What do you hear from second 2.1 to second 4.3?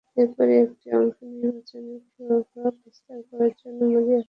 প্রভাব বিস্তার করার জন্য মরিয়া হয়ে ওঠে।